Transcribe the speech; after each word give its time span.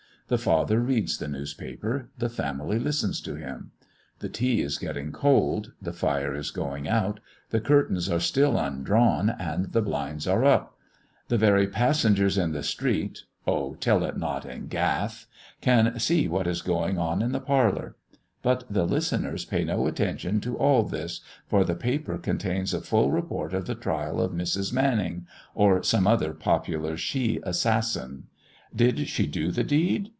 The 0.27 0.37
father 0.37 0.79
reads 0.79 1.17
the 1.17 1.27
newspaper; 1.27 2.07
the 2.17 2.29
family 2.29 2.79
listens 2.79 3.19
to 3.19 3.35
him. 3.35 3.71
The 4.19 4.29
tea 4.29 4.61
is 4.61 4.77
getting 4.77 5.11
cold, 5.11 5.73
the 5.81 5.91
fire 5.91 6.33
is 6.33 6.51
going 6.51 6.87
out, 6.87 7.19
the 7.49 7.59
curtains 7.59 8.09
are 8.09 8.21
still 8.21 8.57
undrawn 8.57 9.31
and 9.37 9.73
the 9.73 9.81
blinds 9.81 10.27
are 10.29 10.45
up; 10.45 10.77
the 11.27 11.37
very 11.37 11.67
passengers 11.67 12.37
in 12.37 12.53
the 12.53 12.63
street 12.63 13.23
"O 13.45 13.73
tell 13.75 14.05
it 14.05 14.15
not 14.15 14.45
in 14.45 14.67
Gath!" 14.67 15.25
can 15.59 15.99
see 15.99 16.29
what 16.29 16.47
is 16.47 16.61
going 16.61 16.97
on 16.97 17.21
in 17.21 17.33
the 17.33 17.41
parlour; 17.41 17.97
but 18.41 18.63
the 18.71 18.85
listeners 18.85 19.43
pay 19.43 19.65
no 19.65 19.85
attention 19.85 20.39
to 20.39 20.55
all 20.57 20.83
this, 20.83 21.19
for 21.49 21.65
the 21.65 21.75
paper 21.75 22.17
contains 22.17 22.73
a 22.73 22.79
full 22.79 23.11
report 23.11 23.53
of 23.53 23.65
the 23.65 23.75
trial 23.75 24.21
of 24.21 24.31
Mrs. 24.31 24.71
Manning, 24.71 25.27
or 25.53 25.83
some 25.83 26.07
other 26.07 26.31
popular 26.33 26.95
she 26.95 27.41
assassin. 27.43 28.27
Did 28.73 29.09
she 29.09 29.27
do 29.27 29.51
the 29.51 29.65
deed? 29.65 30.07